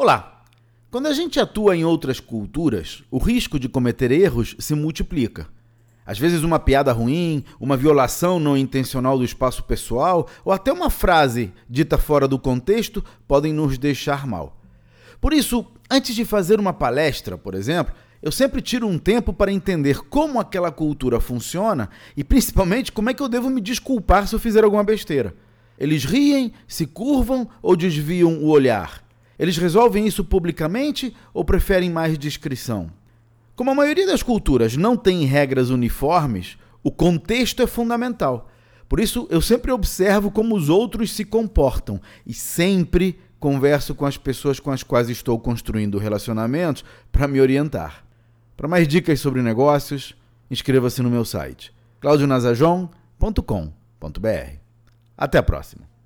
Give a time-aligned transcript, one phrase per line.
[0.00, 0.44] Olá!
[0.92, 5.48] Quando a gente atua em outras culturas, o risco de cometer erros se multiplica.
[6.06, 10.88] Às vezes, uma piada ruim, uma violação não intencional do espaço pessoal ou até uma
[10.88, 14.56] frase dita fora do contexto podem nos deixar mal.
[15.20, 17.92] Por isso, antes de fazer uma palestra, por exemplo,
[18.22, 23.14] eu sempre tiro um tempo para entender como aquela cultura funciona e principalmente como é
[23.14, 25.34] que eu devo me desculpar se eu fizer alguma besteira.
[25.76, 29.07] Eles riem, se curvam ou desviam o olhar?
[29.38, 32.90] Eles resolvem isso publicamente ou preferem mais discrição?
[33.54, 38.48] Como a maioria das culturas não tem regras uniformes, o contexto é fundamental.
[38.88, 44.16] Por isso, eu sempre observo como os outros se comportam e sempre converso com as
[44.16, 48.04] pessoas com as quais estou construindo relacionamentos para me orientar.
[48.56, 50.16] Para mais dicas sobre negócios,
[50.50, 54.58] inscreva-se no meu site claudionazajon.com.br.
[55.16, 55.97] Até a próxima!